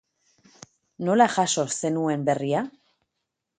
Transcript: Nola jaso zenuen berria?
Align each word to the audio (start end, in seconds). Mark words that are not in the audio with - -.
Nola 1.09 1.27
jaso 1.35 1.67
zenuen 1.81 2.25
berria? 2.33 2.65